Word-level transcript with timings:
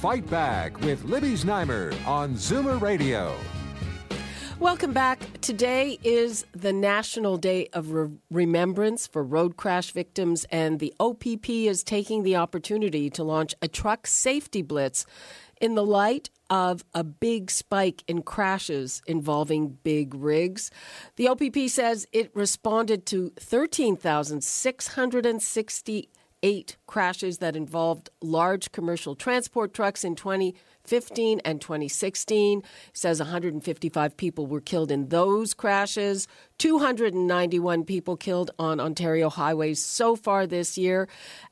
Fight 0.00 0.28
Back 0.30 0.80
with 0.82 1.04
Libby 1.06 1.32
Znaimer 1.32 1.92
on 2.06 2.34
Zoomer 2.34 2.80
Radio. 2.80 3.36
Welcome 4.60 4.92
back. 4.92 5.18
Today 5.40 5.98
is 6.04 6.46
the 6.52 6.72
National 6.72 7.36
Day 7.36 7.68
of 7.72 7.90
Re- 7.90 8.10
Remembrance 8.30 9.08
for 9.08 9.24
road 9.24 9.56
crash 9.56 9.90
victims, 9.90 10.46
and 10.52 10.78
the 10.78 10.94
OPP 11.00 11.50
is 11.50 11.82
taking 11.82 12.22
the 12.22 12.36
opportunity 12.36 13.10
to 13.10 13.24
launch 13.24 13.56
a 13.60 13.66
truck 13.66 14.06
safety 14.06 14.62
blitz 14.62 15.04
in 15.60 15.74
the 15.74 15.84
light 15.84 16.30
of 16.48 16.84
a 16.94 17.02
big 17.02 17.50
spike 17.50 18.04
in 18.06 18.22
crashes 18.22 19.02
involving 19.08 19.78
big 19.82 20.14
rigs. 20.14 20.70
The 21.16 21.26
OPP 21.26 21.66
says 21.66 22.06
it 22.12 22.30
responded 22.36 23.04
to 23.06 23.32
13,660 23.40 26.08
eight 26.42 26.76
crashes 26.86 27.38
that 27.38 27.56
involved 27.56 28.10
large 28.20 28.72
commercial 28.72 29.14
transport 29.14 29.74
trucks 29.74 30.04
in 30.04 30.14
2015 30.14 31.40
and 31.44 31.60
2016. 31.60 32.58
It 32.58 32.64
says 32.92 33.20
155 33.20 34.16
people 34.16 34.46
were 34.46 34.60
killed 34.60 34.90
in 34.90 35.08
those 35.08 35.54
crashes, 35.54 36.28
291 36.58 37.84
people 37.84 38.16
killed 38.16 38.50
on 38.58 38.80
Ontario 38.80 39.28
highways 39.28 39.82
so 39.82 40.16
far 40.16 40.46
this 40.46 40.78
year. 40.78 41.08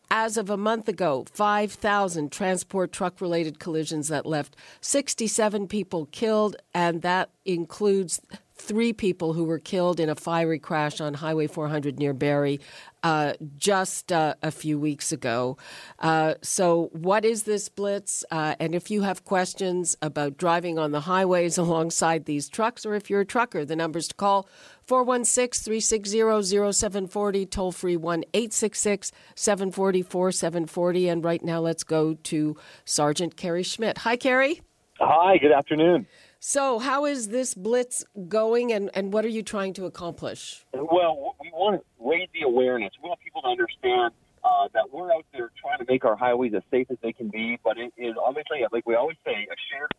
As 0.09 0.37
of 0.37 0.51
a 0.51 0.57
month 0.57 0.89
ago, 0.89 1.25
5,000 1.33 2.31
transport 2.31 2.93
truck 2.93 3.21
related 3.21 3.59
collisions 3.59 4.07
that 4.09 4.25
left 4.25 4.55
67 4.81 5.67
people 5.67 6.07
killed, 6.13 6.57
and 6.73 7.03
that 7.03 7.31
includes 7.45 8.21
three 8.57 8.93
people 8.93 9.33
who 9.33 9.45
were 9.45 9.59
killed 9.59 10.01
in 10.01 10.09
a 10.09 10.15
fiery 10.15 10.59
crash 10.59 11.01
on 11.01 11.15
Highway 11.15 11.47
400 11.47 11.99
near 11.99 12.15
Barrie 12.15 12.61
uh, 13.03 13.35
just 13.57 14.11
uh, 14.11 14.35
a 14.43 14.51
few 14.51 14.79
weeks 14.79 15.13
ago. 15.13 15.57
Uh, 15.99 16.35
so, 16.43 16.91
what 16.93 17.25
is 17.25 17.45
this 17.45 17.69
blitz? 17.69 18.25
Uh, 18.31 18.57
and 18.59 18.75
if 18.75 18.91
you 18.91 19.03
have 19.03 19.25
questions 19.25 19.97
about 20.03 20.37
driving 20.37 20.79
on 20.79 20.91
the 20.91 21.03
highways 21.03 21.59
alongside 21.67 22.25
these 22.25 22.49
trucks, 22.49 22.85
or 22.85 22.95
if 22.95 23.09
you're 23.09 23.21
a 23.21 23.27
trucker, 23.27 23.65
the 23.65 23.77
numbers 23.77 24.09
to 24.09 24.15
call 24.15 24.49
416 24.87 25.65
360 25.65 26.73
0740, 26.73 27.47
toll 27.47 27.73
free 27.73 27.97
1 27.97 28.25
866 28.35 29.13
744 29.35 30.33
740. 30.33 31.09
And 31.09 31.25
right 31.25 31.45
now, 31.45 31.61
let's 31.61 31.85
go 31.85 32.15
to 32.15 32.57
Sergeant 32.85 33.37
Kerry 33.37 33.63
Schmidt. 33.63 33.99
Hi, 33.99 34.17
Kerry. 34.17 34.61
Hi, 34.99 35.37
good 35.39 35.53
afternoon. 35.53 36.07
So, 36.39 36.79
how 36.79 37.07
is 37.07 37.29
this 37.29 37.55
blitz 37.55 38.05
going, 38.29 38.73
and, 38.73 38.91
and 38.95 39.13
what 39.13 39.25
are 39.25 39.29
you 39.29 39.43
trying 39.43 39.73
to 39.75 39.87
accomplish? 39.87 40.65
Well, 40.75 41.35
we 41.41 41.51
want 41.53 41.81
to 41.81 42.07
raise 42.07 42.29
the 42.35 42.43
awareness. 42.47 42.93
We 43.03 43.09
want 43.09 43.21
people 43.21 43.43
to 43.43 43.49
understand 43.49 44.13
uh, 44.45 44.69
that 44.75 44.93
we're 44.93 45.13
out 45.13 45.25
there 45.33 45.51
trying 45.61 45.79
to 45.79 45.87
make 45.89 46.05
our 46.05 46.17
highways 46.17 46.53
as 46.55 46.63
safe 46.71 46.89
as 46.91 46.99
they 47.03 47.13
can 47.13 47.29
be, 47.29 47.59
but 47.65 47.79
it 47.79 47.93
is 47.97 48.15
obviously, 48.23 48.59
like 48.71 48.87
we 48.87 48.95
always 48.95 49.17
say, 49.25 49.33
a 49.33 49.57
shared 49.71 49.91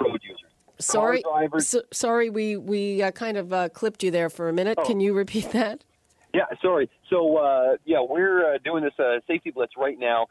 road 0.00 0.20
user. 0.22 0.46
Sorry, 0.78 1.22
so, 1.58 1.82
sorry, 1.92 2.30
we 2.30 2.56
we 2.56 3.02
uh, 3.02 3.12
kind 3.12 3.36
of 3.36 3.52
uh, 3.52 3.68
clipped 3.68 4.02
you 4.02 4.10
there 4.10 4.30
for 4.30 4.48
a 4.48 4.52
minute. 4.52 4.78
Oh. 4.80 4.84
Can 4.84 4.98
you 5.00 5.12
repeat 5.12 5.50
that? 5.52 5.84
Yeah, 6.34 6.46
sorry. 6.62 6.88
So, 7.10 7.36
uh, 7.36 7.76
yeah, 7.84 7.98
we're 8.00 8.54
uh, 8.54 8.58
doing 8.64 8.82
this 8.82 8.98
uh, 8.98 9.20
safety 9.26 9.50
blitz 9.50 9.74
right 9.76 9.98
now 9.98 10.26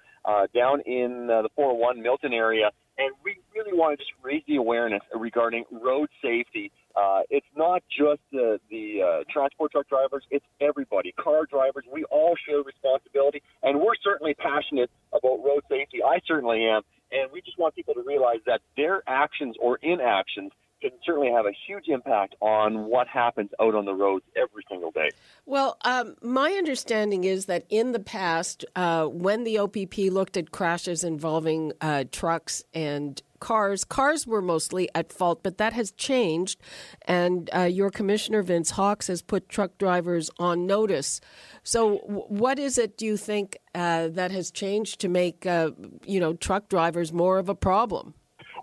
down 0.54 0.82
in 0.82 1.28
the 1.28 1.50
401 1.56 2.02
Milton 2.02 2.34
area 2.34 2.72
and 3.02 3.14
we 3.24 3.38
really 3.56 3.78
want 3.78 3.98
to 3.98 4.04
just 4.04 4.12
raise 4.24 4.44
the 4.48 4.56
awareness 4.56 5.02
regarding 5.14 5.66
road 5.72 6.10
safety. 6.22 6.72
Uh, 6.96 7.22
it's 7.30 7.48
not 7.56 7.84
just 7.90 8.22
the, 8.32 8.60
the 8.70 9.02
uh, 9.02 9.24
transport 9.32 9.72
truck 9.72 9.88
drivers, 9.88 10.24
it's 10.30 10.46
everybody. 10.60 11.14
Car 11.14 11.46
drivers, 11.46 11.86
we 11.92 12.04
all 12.06 12.36
share 12.48 12.62
responsibility, 12.62 13.42
and 13.64 13.80
we're 13.80 13.96
certainly 14.04 14.34
passionate 14.34 14.90
about 15.12 15.44
road 15.44 15.64
safety. 15.70 16.04
I 16.04 16.20
certainly 16.28 16.66
am. 16.66 16.82
And 17.12 17.30
we 17.32 17.42
just 17.42 17.60
want 17.60 17.76
people 17.76 17.94
to 17.94 18.04
realize 18.06 18.40
that 18.46 18.62
their 18.78 19.04
actions 19.08 19.56
or 19.60 19.78
inactions 19.82 20.52
can 20.82 20.92
certainly 21.06 21.32
have 21.32 21.46
a 21.46 21.52
huge 21.68 21.88
impact 21.88 22.36
on 22.42 22.86
what 22.86 23.08
happens 23.08 23.50
out 23.60 23.76
on 23.76 23.86
the 23.86 23.94
roads 23.94 24.26
every 24.36 24.64
single 24.70 24.92
day. 24.92 25.10
Well, 25.46 25.78
um, 25.82 26.16
my 26.22 26.52
understanding 26.52 27.24
is 27.24 27.46
that 27.46 27.66
in 27.70 27.92
the 27.92 28.00
past, 28.00 28.66
uh, 28.76 29.06
when 29.06 29.44
the 29.44 29.58
OPP 29.58 29.98
looked 30.12 30.38
at 30.38 30.52
crashes 30.52 31.04
involving 31.04 31.74
uh, 31.82 32.06
trucks 32.12 32.64
and 32.74 33.22
cars, 33.40 33.84
cars 33.84 34.26
were 34.26 34.42
mostly 34.42 34.90
at 34.96 35.12
fault, 35.12 35.44
but 35.44 35.58
that 35.58 35.74
has 35.74 35.92
changed. 35.92 36.62
And 37.04 37.50
uh, 37.54 37.62
your 37.62 37.90
commissioner, 37.90 38.42
Vince 38.42 38.72
Hawkes, 38.72 39.08
has 39.08 39.22
put 39.22 39.50
truck 39.50 39.78
drivers 39.78 40.30
on 40.40 40.66
notice. 40.66 41.22
So, 41.64 42.00
w- 42.00 42.26
what 42.28 42.60
is 42.60 42.78
it 42.78 42.98
do 42.98 43.06
you 43.06 43.18
think 43.18 43.58
uh, 43.76 44.08
that 44.10 44.32
has 44.32 44.52
changed 44.52 45.02
to 45.02 45.10
make 45.10 45.46
uh, 45.46 45.72
you 46.06 46.20
know 46.20 46.34
truck 46.34 46.70
drivers 46.70 47.12
more 47.12 47.38
of 47.38 47.50
a 47.50 47.56
problem? 47.56 48.14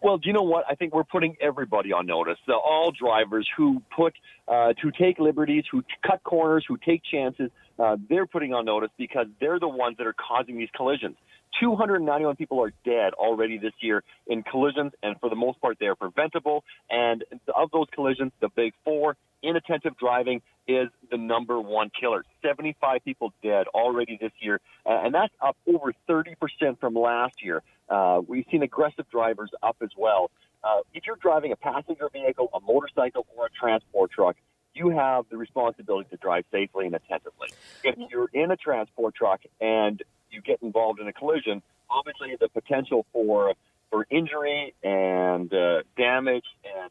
Well, 0.03 0.19
do 0.19 0.29
you 0.29 0.33
know 0.33 0.43
what? 0.43 0.65
I 0.69 0.75
think 0.75 0.95
we're 0.95 1.05
putting 1.05 1.37
everybody 1.41 1.93
on 1.93 2.07
notice. 2.07 2.39
The, 2.47 2.55
all 2.55 2.93
drivers 2.93 3.49
who 3.57 3.83
put 3.95 4.15
uh, 4.47 4.73
to 4.75 4.91
take 4.93 5.19
liberties, 5.19 5.65
who 5.71 5.83
cut 6.07 6.23
corners, 6.23 6.65
who 6.69 6.77
take 6.77 7.03
chances, 7.05 7.51
uh, 7.79 7.97
they're 8.09 8.27
putting 8.27 8.55
on 8.55 8.65
notice 8.65 8.91
because 8.97 9.27
they're 9.41 9.59
the 9.59 9.69
ones 9.69 9.97
that 9.99 10.07
are 10.07 10.15
causing 10.15 10.59
these 10.59 10.69
collisions. 10.75 11.17
291 11.61 12.37
people 12.37 12.63
are 12.63 12.73
dead 12.85 13.15
already 13.15 13.59
this 13.59 13.73
year 13.81 14.05
in 14.27 14.43
collisions, 14.43 14.93
and 15.03 15.19
for 15.21 15.31
the 15.31 15.37
most 15.37 15.61
part, 15.61 15.79
they 15.81 15.87
are 15.87 15.95
preventable. 15.95 16.63
And 16.91 17.25
of 17.55 17.71
those 17.71 17.87
collisions, 17.95 18.33
the 18.41 18.49
big 18.55 18.75
four, 18.85 19.17
inattentive 19.43 19.97
driving 19.97 20.43
is 20.67 20.89
the 21.11 21.17
number 21.17 21.61
one 21.61 21.91
killer. 21.99 22.25
75 22.43 23.05
people 23.05 23.33
dead 23.43 23.67
already 23.69 24.19
this 24.21 24.33
year, 24.41 24.61
uh, 24.85 25.01
and 25.05 25.15
that's 25.15 25.33
up 25.41 25.57
over 25.67 25.93
30% 26.09 26.35
from 26.79 26.95
last 26.95 27.43
year. 27.43 27.63
Uh, 27.89 28.21
we've 28.27 28.45
seen 28.51 28.63
aggressive 28.63 29.09
drivers 29.11 29.51
up 29.63 29.77
as 29.83 29.91
well. 29.97 30.31
Uh, 30.63 30.81
if 30.93 31.07
you're 31.07 31.17
driving 31.17 31.53
a 31.53 31.57
passenger 31.57 32.09
vehicle, 32.13 32.51
a 32.53 32.61
motorcycle, 32.61 33.27
or 33.37 33.47
a 33.47 33.51
transport 33.51 34.11
truck, 34.11 34.37
you 34.75 34.91
have 34.91 35.25
the 35.31 35.37
responsibility 35.37 36.09
to 36.11 36.17
drive 36.17 36.45
safely 36.53 36.87
and 36.87 36.95
attentively. 36.95 37.49
If 37.83 37.97
you're 38.11 38.31
in 38.33 38.51
a 38.51 38.57
transport 38.57 39.15
truck 39.15 39.41
and 39.61 40.03
you 40.31 40.43
get 40.43 40.63
involved 40.63 41.01
in 41.01 41.09
a 41.09 41.13
collision, 41.13 41.63
obviously 41.91 42.37
the 42.39 42.49
potential 42.49 43.07
for 43.13 43.55
for 43.91 44.07
injury 44.11 44.75
and 44.83 45.53
uh, 45.53 45.83
damage 45.97 46.45
and 46.65 46.91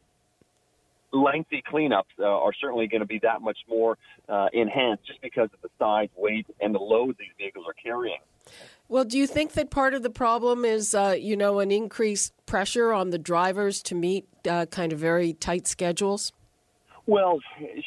lengthy 1.12 1.64
cleanups 1.72 2.04
uh, 2.20 2.26
are 2.26 2.54
certainly 2.60 2.88
going 2.88 3.02
to 3.02 3.08
be 3.08 3.20
that 3.24 3.42
much 3.42 3.58
more 3.70 3.98
uh, 4.30 4.48
enhanced 4.54 5.06
just 5.08 5.22
because 5.22 5.50
of 5.54 5.62
the 5.62 5.70
size, 5.80 6.10
weight, 6.16 6.46
and 6.60 6.74
the 6.74 6.80
load 6.80 7.16
these 7.20 7.30
vehicles 7.38 7.66
are 7.68 7.74
carrying. 7.74 8.20
Well, 8.90 9.04
do 9.04 9.18
you 9.18 9.28
think 9.28 9.54
that 9.54 9.70
part 9.70 9.94
of 9.94 10.04
the 10.04 10.10
problem 10.10 10.64
is, 10.64 10.96
uh, 10.96 11.16
you 11.20 11.36
know, 11.36 11.60
an 11.60 11.72
increased 11.72 12.34
pressure 12.46 12.94
on 12.94 13.10
the 13.10 13.18
drivers 13.18 13.82
to 13.84 13.96
meet 13.96 14.28
uh, 14.50 14.66
kind 14.68 14.94
of 14.94 15.00
very 15.00 15.34
tight 15.34 15.68
schedules? 15.68 16.32
Well, 17.06 17.40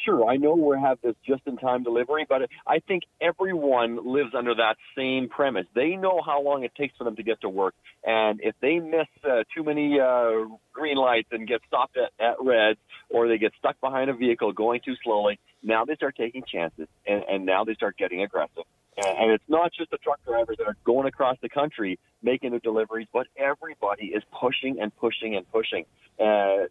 sure. 0.03 0.27
I 0.27 0.37
know 0.37 0.55
we 0.55 0.79
have 0.79 0.97
this 1.03 1.13
just-in-time 1.27 1.83
delivery, 1.83 2.25
but 2.27 2.49
I 2.65 2.79
think 2.79 3.03
everyone 3.21 4.11
lives 4.11 4.31
under 4.35 4.55
that 4.55 4.77
same 4.97 5.29
premise. 5.29 5.67
They 5.75 5.95
know 5.95 6.21
how 6.25 6.41
long 6.41 6.63
it 6.63 6.73
takes 6.75 6.97
for 6.97 7.03
them 7.03 7.15
to 7.15 7.23
get 7.23 7.39
to 7.41 7.49
work, 7.49 7.75
and 8.03 8.39
if 8.41 8.55
they 8.61 8.79
miss 8.79 9.07
uh, 9.23 9.43
too 9.55 9.63
many 9.63 9.99
uh, 9.99 10.45
green 10.73 10.97
lights 10.97 11.29
and 11.31 11.47
get 11.47 11.61
stopped 11.67 11.97
at, 11.97 12.11
at 12.19 12.37
red, 12.41 12.77
or 13.11 13.27
they 13.27 13.37
get 13.37 13.53
stuck 13.59 13.79
behind 13.81 14.09
a 14.09 14.13
vehicle 14.13 14.51
going 14.53 14.81
too 14.83 14.95
slowly, 15.03 15.39
now 15.63 15.85
they 15.85 15.95
start 15.95 16.15
taking 16.15 16.43
chances, 16.43 16.87
and, 17.05 17.23
and 17.29 17.45
now 17.45 17.63
they 17.63 17.73
start 17.73 17.97
getting 17.97 18.23
aggressive. 18.23 18.63
And, 18.97 19.17
and 19.17 19.31
it's 19.31 19.43
not 19.47 19.71
just 19.73 19.91
the 19.91 19.97
truck 19.97 20.19
drivers 20.25 20.57
that 20.57 20.67
are 20.67 20.77
going 20.83 21.07
across 21.07 21.37
the 21.41 21.49
country 21.49 21.99
making 22.21 22.51
their 22.51 22.59
deliveries, 22.59 23.07
but 23.13 23.27
everybody 23.37 24.07
is 24.07 24.23
pushing 24.31 24.79
and 24.79 24.95
pushing 24.97 25.35
and 25.35 25.49
pushing. 25.51 25.85
Uh, 26.19 26.67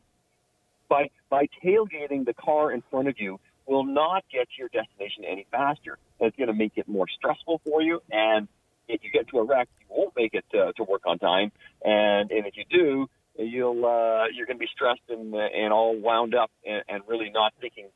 by 0.89 1.09
by 1.29 1.47
tailgating 1.65 2.25
the 2.25 2.35
car 2.35 2.73
in 2.73 2.83
front 2.91 3.09
of 3.09 3.15
you 3.19 3.39
will 3.67 3.85
not 3.85 4.25
get 4.33 4.49
to 4.51 4.55
your 4.59 4.69
destination 4.69 5.25
any 5.25 5.47
faster. 5.51 5.99
It's 6.19 6.37
going 6.37 6.49
to 6.49 6.55
make 6.55 6.73
it 6.77 6.89
more 6.89 7.07
stressful 7.09 7.61
for 7.65 7.81
you, 7.81 8.03
and 8.11 8.49
if 8.89 9.05
you 9.05 9.11
get 9.11 9.29
to 9.29 9.39
a 9.39 9.45
wreck, 9.45 9.69
you 9.81 9.87
won't 9.89 10.15
make 10.17 10.35
it 10.35 10.45
to, 10.51 10.73
to 10.77 10.83
work 10.83 11.03
on 11.07 11.19
time. 11.19 11.53
And 11.85 12.31
and 12.31 12.47
if 12.47 12.57
you 12.57 12.65
do, 12.69 13.09
you'll 13.39 13.85
uh, 13.85 14.27
you're 14.35 14.47
going 14.47 14.59
to 14.59 14.61
be 14.61 14.69
stressed 14.75 15.01
and 15.09 15.35
and 15.35 15.73
all 15.73 15.99
wound 15.99 16.35
up 16.35 16.51
and, 16.67 16.83
and 16.89 17.03
really 17.07 17.31
not 17.31 17.53
thinking, 17.61 17.89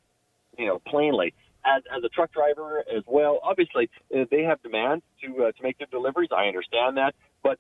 you 0.59 0.67
know, 0.67 0.81
plainly. 0.87 1.35
As, 1.67 1.83
as 1.97 2.05
a 2.05 2.11
truck 2.11 2.31
driver 2.31 2.85
as 2.95 3.03
well, 3.07 3.41
obviously 3.43 3.89
uh, 4.15 4.25
they 4.31 4.43
have 4.43 4.63
demands 4.63 5.03
to 5.23 5.45
uh, 5.45 5.53
to 5.53 5.63
make 5.63 5.79
their 5.79 5.87
deliveries. 5.91 6.29
I 6.37 6.45
understand 6.47 6.99
that, 6.99 7.15
but 7.43 7.59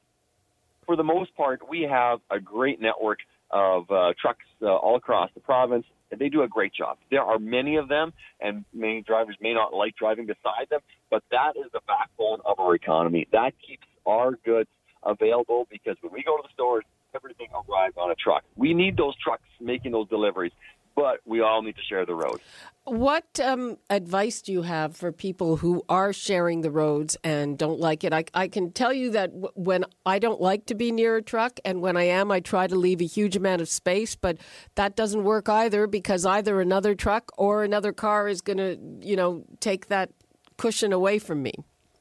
for 0.84 0.96
the 0.96 1.02
most 1.04 1.34
part, 1.36 1.66
we 1.68 1.82
have 1.82 2.20
a 2.30 2.38
great 2.38 2.80
network 2.80 3.18
of 3.50 3.90
uh, 3.90 4.12
trucks 4.20 4.44
uh, 4.62 4.66
all 4.66 4.96
across 4.96 5.30
the 5.34 5.40
province. 5.40 5.86
And 6.10 6.20
they 6.20 6.28
do 6.28 6.42
a 6.42 6.48
great 6.48 6.72
job. 6.72 6.98
There 7.10 7.22
are 7.22 7.38
many 7.38 7.76
of 7.76 7.88
them, 7.88 8.12
and 8.40 8.64
many 8.72 9.00
drivers 9.02 9.36
may 9.40 9.52
not 9.52 9.72
like 9.72 9.96
driving 9.96 10.26
beside 10.26 10.68
them, 10.70 10.80
but 11.10 11.22
that 11.30 11.52
is 11.56 11.72
the 11.72 11.80
backbone 11.88 12.38
of 12.44 12.60
our 12.60 12.74
economy. 12.74 13.26
That 13.32 13.54
keeps 13.66 13.86
our 14.06 14.32
goods 14.44 14.68
available 15.02 15.66
because 15.70 15.96
when 16.02 16.12
we 16.12 16.22
go 16.22 16.36
to 16.36 16.42
the 16.42 16.52
stores, 16.52 16.84
everything 17.14 17.48
arrives 17.52 17.94
on 17.96 18.10
a 18.10 18.14
truck. 18.14 18.44
We 18.56 18.74
need 18.74 18.96
those 18.96 19.14
trucks 19.16 19.44
making 19.60 19.92
those 19.92 20.08
deliveries 20.08 20.52
but 20.94 21.20
we 21.24 21.40
all 21.40 21.62
need 21.62 21.76
to 21.76 21.82
share 21.82 22.06
the 22.06 22.14
road. 22.14 22.40
What 22.84 23.40
um, 23.40 23.78
advice 23.88 24.42
do 24.42 24.52
you 24.52 24.62
have 24.62 24.94
for 24.94 25.10
people 25.10 25.56
who 25.56 25.82
are 25.88 26.12
sharing 26.12 26.60
the 26.60 26.70
roads 26.70 27.16
and 27.24 27.56
don't 27.56 27.80
like 27.80 28.04
it? 28.04 28.12
I, 28.12 28.24
I 28.34 28.48
can 28.48 28.72
tell 28.72 28.92
you 28.92 29.10
that 29.10 29.30
when 29.54 29.84
I 30.04 30.18
don't 30.18 30.40
like 30.40 30.66
to 30.66 30.74
be 30.74 30.92
near 30.92 31.16
a 31.16 31.22
truck, 31.22 31.58
and 31.64 31.80
when 31.80 31.96
I 31.96 32.04
am, 32.04 32.30
I 32.30 32.40
try 32.40 32.66
to 32.66 32.76
leave 32.76 33.00
a 33.00 33.06
huge 33.06 33.36
amount 33.36 33.62
of 33.62 33.68
space, 33.68 34.14
but 34.14 34.36
that 34.74 34.96
doesn't 34.96 35.24
work 35.24 35.48
either 35.48 35.86
because 35.86 36.26
either 36.26 36.60
another 36.60 36.94
truck 36.94 37.30
or 37.38 37.64
another 37.64 37.92
car 37.92 38.28
is 38.28 38.42
going 38.42 38.58
to, 38.58 38.78
you 39.00 39.16
know, 39.16 39.44
take 39.60 39.86
that 39.86 40.10
cushion 40.58 40.92
away 40.92 41.18
from 41.18 41.42
me. 41.42 41.54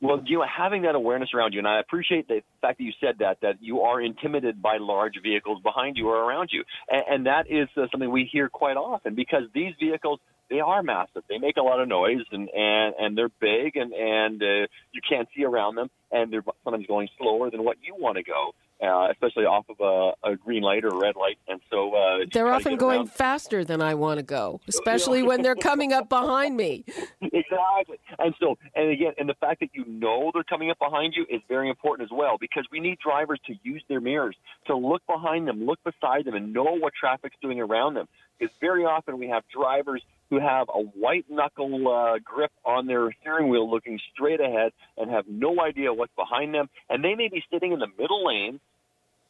Well, 0.03 0.21
you 0.25 0.39
know, 0.39 0.45
having 0.45 0.81
that 0.81 0.95
awareness 0.95 1.29
around 1.33 1.53
you, 1.53 1.59
and 1.59 1.67
I 1.67 1.79
appreciate 1.79 2.27
the 2.27 2.41
fact 2.61 2.79
that 2.79 2.83
you 2.83 2.91
said 2.99 3.19
that, 3.19 3.37
that 3.41 3.55
you 3.61 3.81
are 3.81 4.01
intimidated 4.01 4.61
by 4.61 4.75
large 4.77 5.13
vehicles 5.23 5.61
behind 5.63 5.95
you 5.95 6.09
or 6.09 6.17
around 6.17 6.49
you. 6.51 6.65
And, 6.89 7.03
and 7.09 7.25
that 7.25 7.49
is 7.49 7.69
uh, 7.77 7.87
something 7.89 8.11
we 8.11 8.29
hear 8.29 8.49
quite 8.49 8.75
often 8.75 9.15
because 9.15 9.43
these 9.55 9.73
vehicles, 9.79 10.19
they 10.49 10.59
are 10.59 10.83
massive. 10.83 11.23
They 11.29 11.37
make 11.37 11.55
a 11.55 11.61
lot 11.61 11.79
of 11.79 11.87
noise 11.87 12.19
and, 12.33 12.49
and, 12.49 12.93
and 12.99 13.17
they're 13.17 13.31
big 13.39 13.77
and, 13.77 13.93
and 13.93 14.43
uh, 14.43 14.67
you 14.91 14.99
can't 15.07 15.29
see 15.33 15.45
around 15.45 15.75
them 15.75 15.89
and 16.11 16.33
they're 16.33 16.43
sometimes 16.65 16.85
going 16.85 17.07
slower 17.17 17.49
than 17.49 17.63
what 17.63 17.77
you 17.81 17.95
want 17.97 18.17
to 18.17 18.23
go 18.23 18.51
uh, 18.83 19.07
especially 19.11 19.45
off 19.45 19.65
of 19.69 19.79
a, 19.79 20.31
a, 20.31 20.35
green 20.35 20.61
light 20.61 20.83
or 20.83 20.89
a 20.89 20.97
red 20.97 21.15
light. 21.15 21.37
And 21.47 21.61
so 21.71 21.93
uh, 21.93 22.25
they're 22.31 22.51
often 22.51 22.75
going 22.75 22.99
around. 22.99 23.11
faster 23.11 23.63
than 23.63 23.81
I 23.81 23.93
want 23.93 24.17
to 24.17 24.23
go, 24.23 24.59
especially 24.67 25.23
when 25.23 25.41
they're 25.41 25.55
coming 25.55 25.93
up 25.93 26.09
behind 26.09 26.57
me. 26.57 26.85
Exactly. 27.21 27.97
And 28.19 28.33
so, 28.39 28.57
and 28.75 28.89
again, 28.89 29.13
and 29.17 29.27
the 29.27 29.33
fact 29.35 29.59
that 29.61 29.69
you 29.73 29.85
know 29.85 30.31
they're 30.33 30.43
coming 30.43 30.69
up 30.69 30.77
behind 30.79 31.13
you 31.15 31.25
is 31.29 31.41
very 31.47 31.69
important 31.69 32.05
as 32.11 32.15
well 32.15 32.37
because 32.39 32.65
we 32.71 32.79
need 32.79 32.97
drivers 32.99 33.39
to 33.47 33.53
use 33.63 33.83
their 33.89 34.01
mirrors 34.01 34.35
to 34.67 34.75
look 34.75 35.01
behind 35.07 35.47
them, 35.47 35.65
look 35.65 35.79
beside 35.83 36.25
them, 36.25 36.35
and 36.35 36.53
know 36.53 36.63
what 36.63 36.93
traffic's 36.99 37.35
doing 37.41 37.59
around 37.59 37.95
them. 37.95 38.07
Because 38.37 38.53
very 38.59 38.83
often 38.83 39.19
we 39.19 39.27
have 39.29 39.43
drivers 39.55 40.03
who 40.29 40.39
have 40.39 40.67
a 40.69 40.79
white 40.79 41.25
knuckle 41.29 41.87
uh, 41.87 42.19
grip 42.23 42.51
on 42.65 42.87
their 42.87 43.09
steering 43.21 43.49
wheel 43.49 43.69
looking 43.69 43.99
straight 44.13 44.41
ahead 44.41 44.71
and 44.97 45.09
have 45.09 45.25
no 45.27 45.61
idea 45.61 45.93
what's 45.93 46.13
behind 46.15 46.53
them. 46.53 46.69
And 46.89 47.03
they 47.03 47.15
may 47.15 47.29
be 47.29 47.43
sitting 47.51 47.71
in 47.71 47.79
the 47.79 47.87
middle 47.99 48.25
lane 48.25 48.59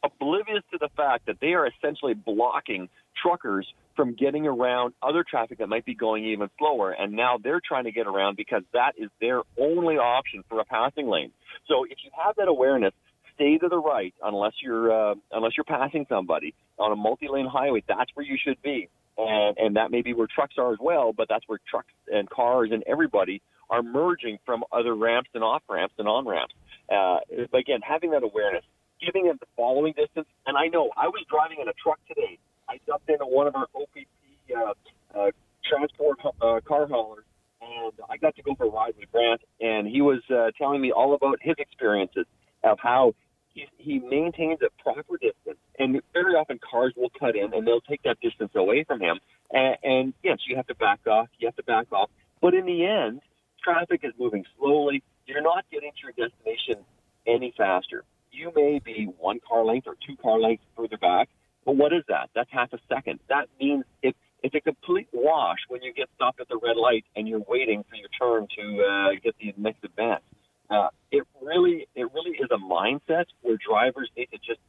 oblivious 0.03 0.63
to 0.71 0.77
the 0.79 0.89
fact 0.95 1.25
that 1.27 1.37
they 1.39 1.53
are 1.53 1.67
essentially 1.67 2.13
blocking 2.13 2.89
truckers 3.21 3.67
from 3.95 4.15
getting 4.15 4.47
around 4.47 4.93
other 5.01 5.23
traffic 5.27 5.59
that 5.59 5.69
might 5.69 5.85
be 5.85 5.93
going 5.93 6.25
even 6.25 6.49
slower. 6.57 6.91
And 6.91 7.13
now 7.13 7.37
they're 7.41 7.61
trying 7.65 7.85
to 7.85 7.91
get 7.91 8.07
around 8.07 8.37
because 8.37 8.63
that 8.73 8.93
is 8.97 9.09
their 9.21 9.41
only 9.59 9.97
option 9.97 10.43
for 10.49 10.59
a 10.59 10.65
passing 10.65 11.07
lane. 11.07 11.31
So 11.67 11.83
if 11.85 11.97
you 12.03 12.11
have 12.23 12.35
that 12.37 12.47
awareness, 12.47 12.93
stay 13.35 13.57
to 13.57 13.67
the 13.67 13.77
right 13.77 14.13
unless 14.23 14.53
you're 14.61 14.91
uh, 14.91 15.15
unless 15.31 15.53
you're 15.57 15.63
passing 15.63 16.05
somebody 16.09 16.53
on 16.77 16.91
a 16.91 16.95
multi-lane 16.95 17.47
highway. 17.47 17.83
That's 17.87 18.09
where 18.13 18.25
you 18.25 18.37
should 18.43 18.61
be, 18.61 18.89
and 19.17 19.57
and 19.57 19.75
that 19.75 19.91
may 19.91 20.01
be 20.01 20.13
where 20.13 20.27
trucks 20.27 20.55
are 20.57 20.73
as 20.73 20.79
well. 20.81 21.13
But 21.13 21.27
that's 21.29 21.47
where 21.47 21.59
trucks 21.69 21.93
and 22.07 22.29
cars 22.29 22.69
and 22.71 22.83
everybody 22.87 23.41
are 23.69 23.83
merging 23.83 24.37
from 24.45 24.63
other 24.71 24.95
ramps 24.95 25.29
and 25.33 25.43
off 25.43 25.63
ramps 25.69 25.95
and 25.97 26.07
on 26.07 26.27
ramps. 26.27 26.53
Uh, 26.91 27.19
again, 27.57 27.79
having 27.81 28.11
that 28.11 28.23
awareness 28.23 28.63
giving 29.03 29.27
it 29.27 29.39
the 29.39 29.45
following 29.55 29.93
distance. 29.93 30.27
And 30.45 30.57
I 30.57 30.67
know 30.67 30.91
I 30.95 31.07
was 31.07 31.23
driving 31.29 31.59
in 31.61 31.67
a 31.67 31.73
truck 31.73 31.99
today. 32.07 32.37
I 32.69 32.79
jumped 32.85 33.09
into 33.09 33.25
one 33.25 33.47
of 33.47 33.55
our 33.55 33.67
OPP 33.75 34.07
uh, 34.55 34.73
uh, 35.17 35.31
transport 35.65 36.19
uh, 36.41 36.59
car 36.65 36.87
haulers, 36.87 37.25
and 37.61 37.93
I 38.09 38.17
got 38.17 38.35
to 38.35 38.43
go 38.43 38.55
for 38.55 38.65
a 38.65 38.69
ride 38.69 38.93
with 38.99 39.11
Grant. 39.11 39.41
And 39.59 39.87
he 39.87 40.01
was 40.01 40.21
uh, 40.29 40.51
telling 40.57 40.81
me 40.81 40.91
all 40.91 41.13
about 41.13 41.39
his 41.41 41.55
experiences 41.57 42.25
of 42.63 42.77
how 42.81 43.13
he, 43.53 43.65
he 43.77 43.99
maintains 43.99 44.59
a 44.61 44.69
proper 44.81 45.17
distance. 45.17 45.59
And 45.77 46.01
very 46.13 46.33
often 46.33 46.59
cars 46.59 46.93
will 46.95 47.11
cut 47.19 47.35
in 47.35 47.53
and 47.53 47.67
they'll 47.67 47.81
take 47.81 48.03
that 48.03 48.19
distance 48.21 48.51
away 48.55 48.83
from 48.83 49.01
him. 49.01 49.19
And, 49.51 49.77
and 49.83 50.13
yes, 50.23 50.39
you 50.47 50.55
have 50.55 50.67
to 50.67 50.75
back 50.75 51.05
off. 51.07 51.27
You 51.39 51.47
have 51.47 51.55
to 51.57 51.63
back 51.63 51.91
off. 51.91 52.09
But 52.41 52.53
in 52.53 52.65
the 52.65 52.85
end, 52.85 53.21
traffic 53.63 54.01
is 54.03 54.13
moving 54.17 54.45
slowly. 54.57 55.03
You're 55.25 55.41
not 55.41 55.65
getting 55.71 55.91
to 55.91 55.97
your 56.03 56.29
destination 56.29 56.83
any 57.25 57.53
faster 57.55 58.03
you 58.43 58.51
may 58.55 58.79
be 58.79 59.09
one 59.17 59.39
car 59.47 59.63
length 59.63 59.87
or 59.87 59.95
two 60.05 60.15
car 60.17 60.39
lengths 60.39 60.65
further 60.75 60.97
back. 60.97 61.29
But 61.65 61.77
what 61.77 61.93
is 61.93 62.03
that? 62.09 62.29
That's 62.35 62.49
half 62.51 62.73
a 62.73 62.79
second. 62.89 63.19
That 63.29 63.47
means 63.59 63.85
it's 64.01 64.17
it's 64.43 64.53
a 64.53 64.59
complete 64.59 65.07
wash 65.13 65.59
when 65.69 65.81
you 65.81 65.93
get 65.93 66.09
stopped 66.15 66.41
at 66.41 66.49
the 66.49 66.59
red 66.61 66.75
light 66.75 67.05
and 67.15 67.25
you're 67.27 67.45
waiting 67.47 67.85
for 67.89 67.95
your 67.95 68.09
turn 68.19 68.47
to 68.57 68.83
uh, 68.83 69.09
get 69.23 69.35
the 69.39 69.53
next 69.55 69.81
advance. 69.85 70.23
Uh, 70.69 70.89
it 71.11 71.23
really 71.41 71.87
it 71.95 72.11
really 72.13 72.31
is 72.31 72.49
a 72.51 72.57
mindset 72.57 73.25
where 73.41 73.57
drivers 73.65 74.09
need 74.17 74.27
to 74.31 74.37
just 74.39 74.59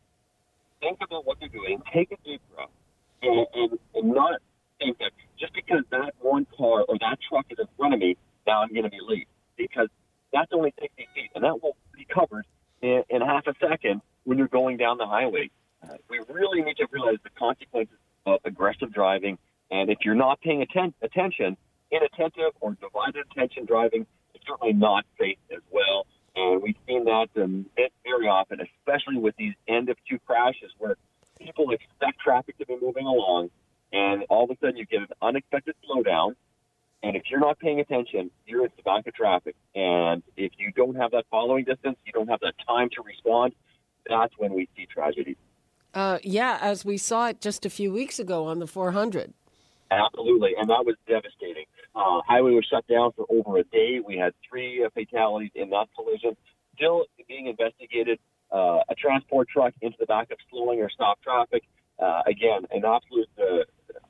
think 0.81 0.99
about 1.03 1.27
what 1.27 1.39
they're 1.41 1.49
doing, 1.49 1.83
take 1.93 2.13
a 2.13 2.17
deep 2.25 2.41
breath, 2.55 2.69
and, 3.23 3.47
and, 3.55 3.79
and 3.97 4.15
not 4.15 4.41
think 4.79 4.99
that 4.99 5.11
just 5.41 5.53
because 5.55 5.83
that 5.91 6.15
one 6.21 6.47
car 6.57 6.85
or 6.89 6.97
that 7.01 7.19
truck 7.29 7.47
is 7.51 7.59
in 7.59 7.67
front 7.77 7.95
of 7.95 7.99
me, 7.99 8.17
now 8.47 8.63
I'm 8.63 8.69
going 8.69 8.85
to 8.85 8.91
be 8.91 9.01
late 9.03 9.27
because 9.57 9.89
that's 10.33 10.53
only 10.53 10.73
60 10.81 11.09
feet, 11.15 11.31
and 11.35 11.43
that 11.43 11.61
will 11.61 11.77
be 11.97 12.07
covered 12.13 12.45
in, 12.83 13.03
in 13.09 13.21
half 13.21 13.47
a 13.47 13.55
second 13.61 14.01
when 14.25 14.39
you're 14.39 14.49
going 14.49 14.77
down 14.77 14.99
the 14.99 15.07
highway. 15.07 15.51
Uh, 15.83 15.95
we 16.09 16.21
really 16.29 16.63
need 16.63 16.77
to 16.79 16.87
realize 16.91 17.19
the 17.23 17.31
consequences 17.31 17.97
of 18.27 18.41
aggressive 18.45 18.93
driving. 18.93 19.39
And 19.71 19.91
if 19.91 19.99
you're 20.05 20.15
not 20.15 20.41
paying 20.41 20.63
atten- 20.63 20.95
attention, 21.03 21.57
inattentive 21.91 22.53
or 22.61 22.73
divided 22.81 23.25
attention 23.31 23.67
driving 23.67 24.07
is 24.35 24.41
certainly 24.47 24.73
not 24.73 25.05
safe 25.19 25.39
as 25.51 25.61
well. 25.71 26.07
And 26.37 26.63
we've 26.63 26.77
seen 26.87 27.05
that 27.05 27.29
um, 27.37 27.67
very 27.77 28.27
often, 28.27 28.59
especially 28.61 29.19
with 29.19 29.37
these 29.37 29.55
end 29.69 29.89
of 29.89 29.97
queue 30.09 30.19
crashes 30.27 30.71
where 30.79 30.97
people 31.39 31.71
expect 31.71 32.19
traffic 32.21 32.59
to 32.59 32.67
be 32.67 32.77
moving 32.81 33.07
along, 33.07 33.51
and 33.93 34.25
all 34.29 34.45
of 34.45 34.51
a 34.51 34.57
sudden 34.61 34.77
you 34.77 34.87
get 34.87 35.03
an 35.03 35.09
unexpected 35.23 35.75
slowdown, 35.89 36.35
and 37.05 37.17
if 37.17 37.25
you're 37.31 37.41
not 37.41 37.59
paying 37.59 37.81
attention, 37.81 38.31
you're 38.47 38.65
in 38.65 38.71
the 38.79 38.83
back 38.83 39.07
of 39.07 39.13
traffic. 39.13 39.55
And 39.75 40.23
if 40.39 40.53
you 40.57 40.73
don't 40.73 40.97
have 40.97 41.11
that 41.11 41.27
following 41.31 41.65
distance, 41.65 41.99
you 42.07 42.13
don't 42.13 42.29
have 42.29 42.41
that 42.41 42.55
time 42.67 42.89
to 42.97 43.03
respond, 43.03 43.53
that's 44.09 44.33
when 44.39 44.55
we 44.55 44.69
see 44.75 44.87
tragedy. 44.87 45.37
Uh, 45.93 46.19
yeah, 46.23 46.59
as 46.63 46.83
we 46.83 46.97
saw 46.97 47.29
it 47.29 47.43
just 47.43 47.67
a 47.67 47.71
few 47.71 47.93
weeks 47.93 48.19
ago 48.19 48.47
on 48.47 48.59
the 48.59 48.67
400. 48.67 49.35
Absolutely, 49.91 50.53
and 50.59 50.69
that 50.71 50.85
was 50.87 50.97
devastating. 51.07 51.67
Uh, 51.95 52.21
highway 52.27 52.53
was 52.53 52.67
shut 52.69 52.87
down 52.87 53.13
for 53.13 53.27
over 53.29 53.59
a 53.59 53.65
day. 53.65 54.01
We 54.05 54.17
had 54.17 54.33
three 54.49 54.83
uh, 54.83 54.89
fatalities 54.95 55.51
in 55.55 55.69
that 55.71 55.89
collision. 55.95 56.37
Still 56.77 57.05
being 57.29 57.47
investigated. 57.47 58.19
Uh, 58.51 58.81
a 58.89 58.95
transport 58.95 59.49
truck 59.49 59.75
into 59.83 59.97
the 60.01 60.07
back 60.07 60.31
of 60.31 60.39
slowing 60.51 60.81
or 60.81 60.89
stop 60.89 61.21
traffic. 61.23 61.65
Uh, 61.99 62.23
again, 62.27 62.67
an 62.71 62.85
absolute 62.85 63.29
uh, 63.39 63.65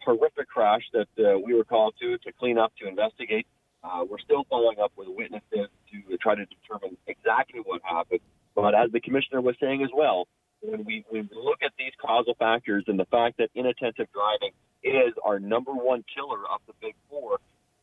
horrific 0.04 0.48
crash 0.48 0.82
that 0.92 1.08
uh, 1.18 1.38
we 1.38 1.54
were 1.54 1.64
called 1.64 1.94
to 2.00 2.18
to 2.18 2.32
clean 2.32 2.58
up 2.58 2.72
to 2.80 2.88
investigate. 2.88 3.46
Uh, 3.82 4.04
we're 4.08 4.18
still 4.18 4.44
following 4.48 4.78
up 4.82 4.92
with 4.96 5.08
witnesses 5.10 5.68
to 5.90 6.16
try 6.18 6.34
to 6.34 6.44
determine 6.46 6.96
exactly 7.06 7.60
what 7.64 7.82
happened. 7.84 8.20
But 8.54 8.74
as 8.74 8.90
the 8.92 9.00
commissioner 9.00 9.40
was 9.40 9.56
saying 9.60 9.82
as 9.82 9.90
well, 9.94 10.26
when 10.62 10.84
we, 10.84 11.04
when 11.10 11.28
we 11.30 11.36
look 11.36 11.58
at 11.62 11.72
these 11.78 11.92
causal 12.00 12.34
factors 12.38 12.84
and 12.86 12.98
the 12.98 13.04
fact 13.06 13.36
that 13.38 13.50
inattentive 13.54 14.06
driving 14.12 14.52
is 14.82 15.12
our 15.24 15.38
number 15.38 15.72
one 15.72 16.04
killer 16.14 16.40
of 16.52 16.60
the 16.66 16.72
big 16.80 16.94
four, 17.10 17.38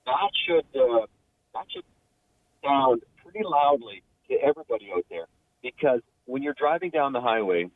that 0.05 0.29
should 0.45 0.65
uh, 0.79 1.05
that 1.53 1.65
should 1.71 1.83
sound 2.63 3.01
pretty 3.23 3.45
loudly 3.45 4.01
to 4.29 4.35
everybody 4.41 4.89
out 4.95 5.05
there. 5.09 5.25
Because 5.61 6.01
when 6.25 6.41
you're 6.41 6.55
driving 6.57 6.89
down 6.89 7.13
the 7.13 7.21
highway, 7.21 7.69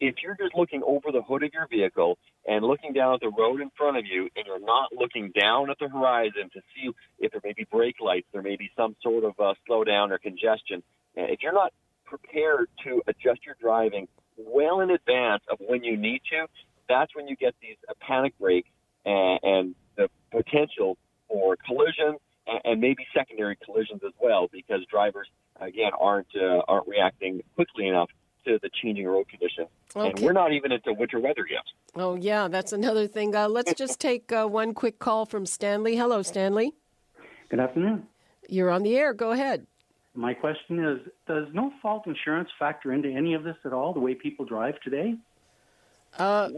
if 0.00 0.16
you're 0.22 0.36
just 0.36 0.54
looking 0.54 0.82
over 0.84 1.12
the 1.12 1.22
hood 1.22 1.42
of 1.42 1.50
your 1.52 1.66
vehicle 1.68 2.18
and 2.46 2.64
looking 2.64 2.92
down 2.92 3.14
at 3.14 3.20
the 3.20 3.28
road 3.28 3.60
in 3.60 3.70
front 3.76 3.98
of 3.98 4.04
you 4.06 4.28
and 4.34 4.46
you're 4.46 4.58
not 4.58 4.88
looking 4.92 5.30
down 5.38 5.70
at 5.70 5.78
the 5.78 5.88
horizon 5.88 6.50
to 6.54 6.60
see 6.74 6.90
if 7.18 7.32
there 7.32 7.40
may 7.44 7.52
be 7.52 7.66
brake 7.70 7.96
lights, 8.00 8.26
there 8.32 8.42
may 8.42 8.56
be 8.56 8.70
some 8.76 8.96
sort 9.02 9.24
of 9.24 9.38
uh, 9.38 9.54
slowdown 9.68 10.10
or 10.10 10.18
congestion, 10.18 10.82
if 11.14 11.40
you're 11.42 11.52
not 11.52 11.72
prepared 12.06 12.68
to 12.84 13.02
adjust 13.06 13.44
your 13.44 13.56
driving 13.60 14.08
well 14.36 14.80
in 14.80 14.90
advance 14.90 15.42
of 15.50 15.58
when 15.60 15.84
you 15.84 15.96
need 15.96 16.22
to, 16.30 16.46
that's 16.88 17.14
when 17.14 17.28
you 17.28 17.36
get 17.36 17.54
these 17.60 17.76
uh, 17.88 17.92
panic 18.00 18.36
brakes 18.38 18.68
and, 19.04 19.38
and 19.42 19.74
the 19.96 20.08
potential 20.30 20.96
for 21.28 21.56
collision 21.56 22.16
and, 22.46 22.60
and 22.64 22.80
maybe 22.80 23.06
secondary 23.14 23.56
collisions 23.64 24.00
as 24.04 24.12
well 24.20 24.48
because 24.50 24.80
drivers 24.90 25.28
again 25.60 25.92
aren't 25.98 26.26
uh, 26.34 26.62
aren't 26.66 26.88
reacting 26.88 27.42
quickly 27.54 27.86
enough 27.86 28.08
to 28.44 28.58
the 28.62 28.70
changing 28.82 29.06
road 29.06 29.28
conditions. 29.28 29.68
Okay. 29.94 30.10
And 30.10 30.20
we're 30.20 30.32
not 30.32 30.52
even 30.52 30.72
into 30.72 30.92
winter 30.92 31.18
weather 31.18 31.46
yet. 31.50 31.62
Oh, 31.94 32.14
yeah, 32.14 32.48
that's 32.48 32.72
another 32.72 33.06
thing. 33.06 33.34
Uh, 33.34 33.48
let's 33.48 33.74
just 33.74 34.00
take 34.08 34.32
uh, 34.32 34.46
one 34.46 34.74
quick 34.74 34.98
call 34.98 35.26
from 35.26 35.46
Stanley. 35.46 35.96
Hello, 35.96 36.22
Stanley. 36.22 36.72
Good 37.48 37.60
afternoon. 37.60 38.06
You're 38.48 38.70
on 38.70 38.82
the 38.82 38.96
air. 38.96 39.12
Go 39.12 39.30
ahead. 39.30 39.66
My 40.14 40.34
question 40.34 40.84
is 40.84 40.98
Does 41.26 41.46
no 41.52 41.72
fault 41.80 42.06
insurance 42.06 42.48
factor 42.58 42.92
into 42.92 43.08
any 43.08 43.34
of 43.34 43.44
this 43.44 43.56
at 43.64 43.72
all, 43.72 43.92
the 43.92 44.00
way 44.00 44.14
people 44.14 44.44
drive 44.44 44.74
today? 44.80 45.14
Uh, 46.18 46.48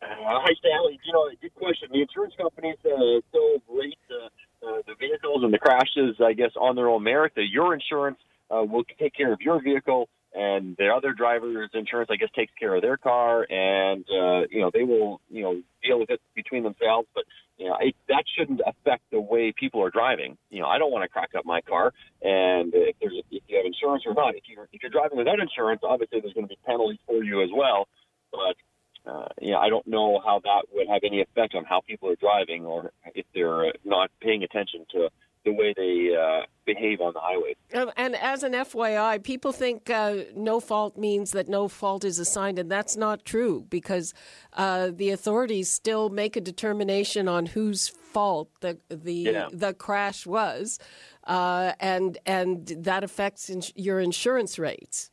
hi, 0.00 0.52
Stanley. 0.58 0.98
You 1.04 1.12
know, 1.12 1.28
good 1.40 1.54
question. 1.54 1.88
The 1.92 2.02
insurance 2.02 2.34
companies 2.36 2.76
uh, 2.84 3.20
still 3.28 3.62
rate 3.68 3.98
uh, 4.10 4.26
uh, 4.66 4.82
the 4.86 4.94
vehicles 4.98 5.42
and 5.42 5.52
the 5.52 5.58
crashes, 5.58 6.16
I 6.22 6.32
guess, 6.32 6.50
on 6.60 6.76
their 6.76 6.88
own 6.88 7.02
merit. 7.02 7.32
The, 7.36 7.44
your 7.48 7.72
insurance 7.72 8.18
uh, 8.50 8.62
will 8.62 8.84
take 8.98 9.14
care 9.14 9.32
of 9.32 9.40
your 9.40 9.62
vehicle, 9.62 10.08
and 10.34 10.76
the 10.76 10.88
other 10.88 11.12
driver's 11.12 11.70
insurance, 11.74 12.08
I 12.10 12.16
guess, 12.16 12.28
takes 12.34 12.52
care 12.58 12.74
of 12.74 12.82
their 12.82 12.96
car, 12.96 13.46
and 13.50 14.04
uh, 14.10 14.46
you 14.50 14.60
know 14.60 14.70
they 14.72 14.84
will, 14.84 15.20
you 15.30 15.42
know, 15.42 15.62
deal 15.82 15.98
with 15.98 16.10
it 16.10 16.20
between 16.34 16.62
themselves. 16.62 17.08
But 17.14 17.24
you 17.58 17.68
know, 17.68 17.76
it, 17.80 17.94
that 18.08 18.24
shouldn't 18.38 18.60
affect 18.64 19.02
the 19.10 19.20
way 19.20 19.52
people 19.52 19.82
are 19.82 19.90
driving. 19.90 20.38
You 20.50 20.60
know, 20.60 20.66
I 20.66 20.78
don't 20.78 20.92
want 20.92 21.02
to 21.02 21.08
crack 21.08 21.30
up 21.36 21.44
my 21.44 21.60
car, 21.62 21.92
and 22.22 22.72
if 22.74 22.96
there's 23.00 23.14
if 23.30 23.42
you 23.48 23.56
have 23.56 23.66
insurance 23.66 24.04
or 24.06 24.14
not, 24.14 24.36
if 24.36 24.44
you're 24.46 24.68
if 24.72 24.82
you're 24.82 24.90
driving 24.90 25.18
without 25.18 25.40
insurance, 25.40 25.80
obviously 25.82 26.20
there's 26.20 26.34
going 26.34 26.46
to 26.46 26.48
be 26.48 26.58
penalties 26.64 27.00
for 27.06 27.24
you 27.24 27.42
as 27.42 27.50
well. 27.52 27.88
But 28.30 29.10
uh, 29.10 29.28
you 29.40 29.52
know, 29.52 29.58
I 29.58 29.68
don't 29.68 29.86
know 29.86 30.20
how 30.24 30.40
that 30.44 30.62
would 30.72 30.86
have 30.88 31.02
any 31.04 31.22
effect 31.22 31.54
on 31.54 31.64
how 31.64 31.80
people 31.80 32.08
are 32.08 32.16
driving, 32.16 32.66
or 32.66 32.92
if 33.14 33.26
they're 33.34 33.72
not 33.84 34.10
paying 34.20 34.44
attention 34.44 34.86
to 34.92 35.08
the 35.44 35.52
way 35.52 35.74
they 35.76 36.14
uh, 36.14 36.44
behave 36.74 37.00
on 37.00 37.12
the 37.12 37.20
highway. 37.20 37.54
Um, 37.74 37.90
and 37.96 38.16
as 38.16 38.42
an 38.42 38.52
FYI, 38.52 39.22
people 39.22 39.52
think 39.52 39.90
uh, 39.90 40.16
no 40.34 40.60
fault 40.60 40.96
means 40.96 41.32
that 41.32 41.48
no 41.48 41.68
fault 41.68 42.04
is 42.04 42.18
assigned, 42.18 42.58
and 42.58 42.70
that's 42.70 42.96
not 42.96 43.24
true 43.24 43.66
because 43.68 44.14
uh, 44.54 44.90
the 44.92 45.10
authorities 45.10 45.70
still 45.70 46.08
make 46.08 46.36
a 46.36 46.40
determination 46.40 47.28
on 47.28 47.46
whose 47.46 47.88
fault 47.88 48.48
the 48.60 48.78
the 48.88 49.14
yeah. 49.14 49.48
the 49.52 49.72
crash 49.74 50.26
was, 50.26 50.78
uh, 51.24 51.72
and 51.80 52.18
and 52.26 52.66
that 52.78 53.04
affects 53.04 53.50
ins- 53.50 53.72
your 53.74 54.00
insurance 54.00 54.58
rates. 54.58 55.10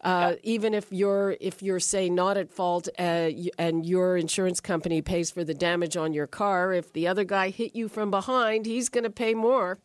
Uh, 0.00 0.34
even 0.42 0.74
if 0.74 0.92
you're 0.92 1.34
if 1.40 1.62
you're 1.62 1.80
say 1.80 2.10
not 2.10 2.36
at 2.36 2.50
fault 2.50 2.88
uh, 2.98 3.30
and 3.58 3.86
your 3.86 4.18
insurance 4.18 4.60
company 4.60 5.00
pays 5.00 5.30
for 5.30 5.44
the 5.44 5.54
damage 5.54 5.96
on 5.96 6.12
your 6.12 6.26
car, 6.26 6.74
if 6.74 6.92
the 6.92 7.06
other 7.06 7.24
guy 7.24 7.48
hit 7.48 7.74
you 7.74 7.88
from 7.88 8.10
behind, 8.10 8.66
he's 8.66 8.90
going 8.90 9.04
to 9.04 9.10
pay 9.10 9.32
more 9.32 9.78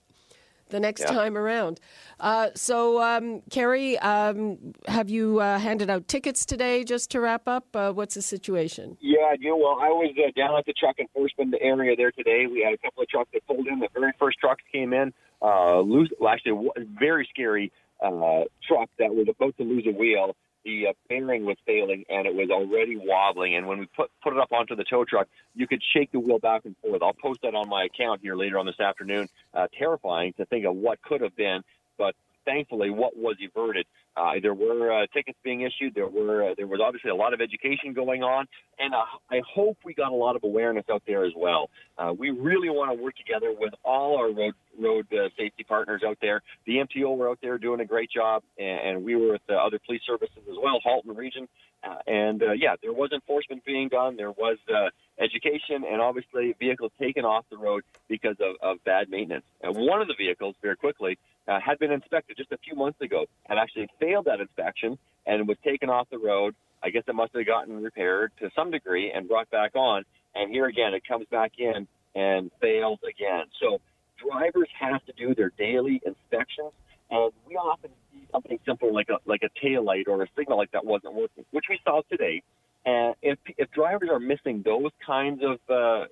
the 0.70 0.80
next 0.80 1.02
yeah. 1.02 1.08
time 1.08 1.38
around. 1.38 1.80
Uh, 2.20 2.50
so, 2.56 3.02
um, 3.02 3.42
Kerry, 3.50 3.98
um, 4.00 4.74
have 4.88 5.10
you 5.10 5.40
uh, 5.40 5.60
handed 5.60 5.90
out 5.90 6.08
tickets 6.08 6.46
today? 6.46 6.84
Just 6.84 7.12
to 7.12 7.20
wrap 7.20 7.48
up, 7.48 7.66
uh, 7.76 7.92
what's 7.92 8.16
the 8.16 8.22
situation? 8.22 8.98
Yeah, 9.00 9.26
I 9.32 9.36
do. 9.38 9.56
Well, 9.56 9.78
I 9.82 9.90
was 9.90 10.14
uh, 10.18 10.32
down 10.36 10.58
at 10.58 10.66
the 10.66 10.74
truck 10.74 11.00
enforcement 11.00 11.56
area 11.62 11.96
there 11.96 12.12
today. 12.12 12.46
We 12.48 12.62
had 12.64 12.74
a 12.74 12.78
couple 12.78 13.04
of 13.04 13.10
trucks 13.10 13.30
that 13.34 13.46
pulled 13.48 13.68
in. 13.68 13.80
The 13.80 13.90
very 13.94 14.14
first 14.20 14.40
trucks 14.40 14.64
came 14.72 14.94
in. 14.94 15.14
Uh, 15.42 15.80
loose, 15.80 16.10
well, 16.20 16.34
actually, 16.34 16.70
very 17.00 17.28
scary 17.30 17.72
uh, 18.02 18.44
truck 18.68 18.90
that 19.00 19.14
was 19.14 19.28
about 19.30 19.56
to 19.58 19.64
lose 19.64 19.86
a 19.88 19.92
wheel. 19.92 20.36
The 20.66 20.88
uh, 20.88 20.94
bearing 21.08 21.46
was 21.46 21.58
failing 21.66 22.04
and 22.10 22.28
it 22.28 22.34
was 22.34 22.50
already 22.50 22.98
wobbling. 22.98 23.56
And 23.56 23.68
when 23.68 23.80
we 23.80 23.86
put 23.88 24.12
put 24.24 24.34
it 24.34 24.40
up 24.40 24.52
onto 24.52 24.76
the 24.76 24.84
tow 24.84 25.06
truck, 25.06 25.28
you 25.56 25.68
could 25.68 25.82
shake 25.94 26.12
the 26.12 26.20
wheel 26.20 26.40
back 26.40 26.66
and 26.66 26.76
forth. 26.78 27.02
I'll 27.02 27.14
post 27.14 27.42
that 27.44 27.56
on 27.56 27.70
my 27.70 27.86
account 27.86 28.22
here 28.22 28.36
later 28.36 28.60
on 28.60 28.66
this 28.66 28.80
afternoon. 28.80 29.28
Uh, 29.54 29.68
terrifying 29.78 30.34
to 30.34 30.46
think 30.46 30.66
of 30.66 30.76
what 30.76 31.02
could 31.02 31.22
have 31.22 31.36
been, 31.36 31.64
but 31.98 32.16
thankfully, 32.46 32.90
what 32.90 33.16
was 33.18 33.36
averted. 33.46 33.86
Uh, 34.18 34.34
there 34.42 34.54
were 34.54 34.92
uh, 34.92 35.06
tickets 35.14 35.38
being 35.44 35.62
issued. 35.62 35.94
There 35.96 36.08
were 36.08 36.52
uh, 36.52 36.54
there 36.58 36.68
was 36.68 36.82
obviously 36.84 37.12
a 37.12 37.16
lot 37.16 37.34
of 37.34 37.42
education 37.42 37.94
going 37.94 38.24
on, 38.24 38.48
and 38.80 38.94
uh, 38.94 39.04
I 39.30 39.42
hope 39.48 39.78
we 39.86 39.94
got 39.94 40.12
a 40.12 40.16
lot 40.16 40.36
of 40.36 40.44
awareness 40.44 40.86
out 40.92 41.04
there 41.08 41.24
as 41.24 41.32
well. 41.38 41.70
Uh, 41.98 42.14
we 42.18 42.32
really 42.32 42.70
want 42.70 42.92
to 42.92 43.02
work 43.02 43.16
together 43.16 43.54
with 43.58 43.74
all 43.84 44.18
our 44.18 44.32
road 44.32 44.56
road 44.80 45.08
uh, 45.14 45.30
safety 45.38 45.64
partners 45.64 46.02
out 46.06 46.18
there. 46.22 46.42
The 46.66 46.78
MTO 46.78 47.18
were 47.18 47.30
out 47.30 47.40
there 47.42 47.58
doing 47.58 47.80
a 47.80 47.86
great 47.86 48.10
job, 48.12 48.44
and, 48.58 48.80
and 48.80 49.04
we 49.04 49.16
were 49.16 49.34
with 49.34 49.42
the 49.48 49.56
other 49.56 49.80
police 49.86 50.02
services 50.06 50.44
as 50.50 50.56
well, 50.62 50.80
Halton 50.84 51.16
Region. 51.16 51.48
Uh, 51.84 51.96
and 52.08 52.44
uh, 52.44 52.52
yeah, 52.52 52.76
there 52.82 52.92
was 52.92 53.12
enforcement 53.12 53.64
being 53.64 53.88
done. 53.88 54.18
There 54.18 54.32
was 54.32 54.58
uh, 54.74 54.90
education, 55.20 55.84
and 55.90 56.02
obviously 56.02 56.56
vehicles 56.60 56.92
taken 57.00 57.26
off 57.26 57.46
the 57.50 57.58
road 57.58 57.84
because 58.08 58.36
of, 58.40 58.56
of 58.62 58.84
bad 58.84 59.10
maintenance. 59.10 59.46
And 59.62 59.76
one 59.76 60.02
of 60.02 60.08
the 60.08 60.16
vehicles, 60.18 60.56
very 60.62 60.76
quickly, 60.76 61.18
uh, 61.48 61.60
had 61.60 61.80
been 61.80 61.92
inspected 61.92 62.38
just 62.38 62.52
a 62.52 62.58
few 62.58 62.76
months 62.76 63.02
ago, 63.02 63.26
had 63.44 63.58
actually 63.58 63.90
failed 64.00 64.26
that 64.26 64.40
inspection, 64.40 64.98
and 65.26 65.48
was 65.48 65.58
taken 65.64 65.90
off 65.90 66.10
the 66.10 66.18
road. 66.18 66.56
I 66.82 66.90
guess 66.90 67.04
it 67.08 67.16
must 67.16 67.34
have 67.36 67.46
gotten 67.46 67.82
repaired 67.84 68.32
to 68.40 68.50
some 68.56 68.72
degree 68.72 69.12
and 69.12 69.28
brought 69.28 69.50
back 69.50 69.76
on. 69.76 70.04
And 70.36 70.52
here 70.52 70.66
again, 70.66 70.94
it 70.94 71.04
comes 71.08 71.26
back 71.30 71.54
in 71.58 71.88
and 72.16 72.52
fails 72.62 73.00
again. 73.04 73.46
So 73.60 73.80
drivers 74.28 74.70
have 74.80 75.06
to 75.06 75.14
do 75.14 75.36
their 75.36 75.52
daily 75.58 76.02
inspections, 76.06 76.72
and 77.10 77.32
we 77.48 77.56
often 77.56 77.92
see 78.12 78.28
something 78.32 78.60
simple 78.66 78.94
like 78.94 79.10
a 79.10 79.18
like 79.26 79.42
a 79.44 79.50
tail 79.62 79.84
light 79.84 80.08
or 80.08 80.22
a 80.24 80.28
signal 80.38 80.58
like 80.58 80.72
that 80.72 80.86
wasn't 80.86 81.14
working, 81.14 81.46
which 81.52 81.66
we 81.70 81.80
saw 81.84 82.02
today. 82.10 82.42
And 82.86 83.16
if 83.22 83.38
if 83.58 83.72
drivers 83.72 84.10
are 84.12 84.20
missing 84.20 84.62
those 84.64 84.92
kinds 85.06 85.42
of 85.44 85.58
uh, 85.70 86.06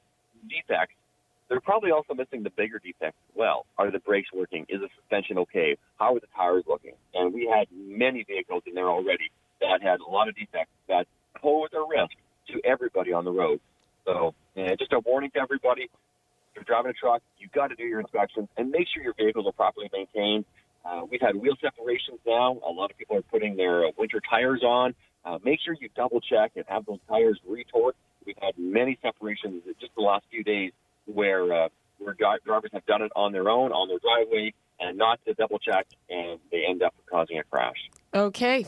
defects, 0.50 0.96
they're 1.50 1.62
probably 1.62 1.92
also 1.92 2.14
missing 2.14 2.44
the 2.44 2.50
bigger 2.50 2.80
defects 2.80 3.18
as 3.30 3.36
well. 3.36 3.66
Are 3.78 3.92
the 3.92 4.00
brakes 4.00 4.30
working? 4.34 4.66
Is 4.70 4.82
the 4.82 4.90
suspension 5.00 5.38
okay? 5.40 5.78
How 5.98 6.16
are 6.16 6.20
the 6.20 6.28
tires 6.36 6.64
looking? 6.68 6.94
And 7.14 7.34
we 7.34 7.50
had 7.52 7.68
many 7.72 8.24
vehicles 8.24 8.64
in 8.66 8.74
there 8.74 8.90
already 8.90 9.32
that 9.62 9.82
had 9.82 10.00
a 10.02 10.10
lot 10.10 10.28
of 10.28 10.36
defects 10.36 10.72
that 10.88 11.08
pose 11.42 11.70
a 11.74 11.80
risk 11.80 12.16
to 12.50 12.62
everybody 12.66 13.14
on 13.14 13.26
the 13.26 13.32
road. 13.32 13.60
So, 14.06 14.34
uh, 14.58 14.76
just 14.78 14.94
a 14.94 15.00
warning 15.00 15.32
to 15.32 15.40
everybody: 15.40 15.90
you're 16.58 16.66
driving 16.66 16.92
a 16.92 16.94
truck, 16.94 17.22
you've 17.38 17.52
got 17.52 17.68
to 17.68 17.76
do 17.76 17.84
your 17.84 18.00
inspections 18.00 18.50
and 18.58 18.72
make 18.72 18.88
sure 18.94 19.04
your 19.04 19.14
vehicles 19.14 19.46
are 19.46 19.54
properly 19.54 19.90
maintained. 19.94 20.44
Uh, 20.84 21.02
we've 21.10 21.22
had 21.22 21.36
wheel 21.36 21.56
separations 21.62 22.20
now. 22.26 22.58
A 22.66 22.72
lot 22.72 22.92
of 22.92 22.98
people 22.98 23.18
are 23.18 23.22
putting 23.22 23.56
their 23.56 23.86
uh, 23.86 23.92
winter 23.98 24.22
tires 24.30 24.64
on. 24.64 24.96
Uh, 25.24 25.38
make 25.44 25.60
sure 25.64 25.76
you 25.80 25.90
double 25.96 26.22
check 26.22 26.52
and 26.56 26.66
have 26.68 26.86
those 26.86 27.00
tires 27.08 27.40
retorqued. 27.50 27.94
We've 28.26 28.38
had 28.42 28.54
many 28.58 28.98
separations 29.02 29.64
just 29.80 29.94
the 29.96 30.02
last 30.02 30.26
few 30.32 30.44
days 30.44 30.72
where 31.06 31.66
uh, 31.66 31.70
where 32.00 32.14
drivers 32.14 32.72
have 32.74 32.86
done 32.86 33.02
it 33.02 33.12
on 33.16 33.32
their 33.32 33.50
own 33.50 33.72
on 33.72 33.88
their 33.88 34.00
driveway 34.00 34.54
and 34.80 34.98
not 34.98 35.20
to 35.26 35.34
double 35.34 35.60
check, 35.60 35.88
and 36.10 36.40
they 36.52 36.64
end 36.68 36.84
up 36.84 36.94
causing 37.10 37.40
a 37.40 37.44
crash. 37.44 37.90
Okay, 38.14 38.66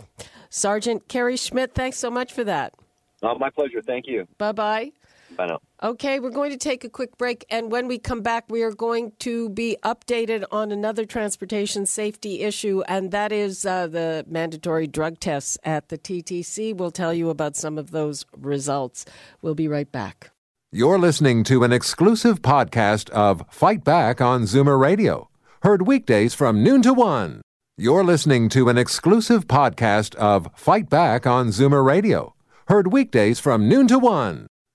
Sergeant 0.50 1.08
Kerry 1.08 1.38
Schmidt, 1.38 1.74
thanks 1.74 1.98
so 1.98 2.10
much 2.10 2.34
for 2.34 2.44
that. 2.44 2.74
Uh, 3.22 3.36
my 3.36 3.50
pleasure. 3.50 3.82
Thank 3.82 4.08
you. 4.08 4.28
Bye 4.38 4.54
bye. 4.54 4.92
Bye 5.40 5.46
now. 5.46 5.62
Okay, 5.82 6.20
we're 6.20 6.32
going 6.32 6.52
to 6.52 6.58
take 6.58 6.84
a 6.84 6.90
quick 6.90 7.18
break, 7.18 7.46
and 7.50 7.72
when 7.72 7.88
we 7.88 7.98
come 7.98 8.22
back, 8.22 8.44
we 8.50 8.62
are 8.62 8.74
going 8.74 9.14
to 9.20 9.48
be 9.48 9.78
updated 9.86 10.44
on 10.52 10.70
another 10.74 11.06
transportation 11.06 11.86
safety 11.86 12.42
issue, 12.42 12.84
and 12.90 13.12
that 13.12 13.32
is 13.32 13.66
uh, 13.66 13.88
the 13.88 14.26
mandatory 14.28 14.86
drug 14.86 15.18
tests 15.22 15.58
at 15.64 15.88
the 15.88 15.98
TTC. 15.98 16.76
We'll 16.76 16.92
tell 16.92 17.14
you 17.14 17.30
about 17.30 17.56
some 17.56 17.78
of 17.78 17.92
those 17.92 18.26
results. 18.36 19.06
We'll 19.42 19.56
be 19.56 19.70
right 19.70 19.90
back. 19.90 20.32
You're 20.74 21.00
listening 21.00 21.46
to 21.46 21.64
an 21.64 21.72
exclusive 21.72 22.42
podcast 22.42 23.10
of 23.12 23.46
Fight 23.50 23.86
Back 23.86 24.20
on 24.20 24.42
Zoomer 24.42 24.78
Radio, 24.78 25.30
heard 25.64 25.88
weekdays 25.88 26.34
from 26.34 26.62
noon 26.66 26.82
to 26.82 26.94
one. 26.94 27.40
You're 27.78 28.04
listening 28.04 28.50
to 28.50 28.68
an 28.68 28.78
exclusive 28.78 29.48
podcast 29.48 30.16
of 30.16 30.50
Fight 30.58 30.90
Back 30.90 31.26
on 31.26 31.48
Zoomer 31.48 31.86
Radio, 31.86 32.36
heard 32.68 32.92
weekdays 32.92 33.40
from 33.40 33.70
noon 33.70 33.88
to 33.88 33.98
one. 33.98 34.49